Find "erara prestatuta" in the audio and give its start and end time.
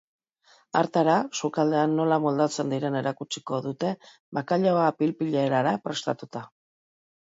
5.49-6.49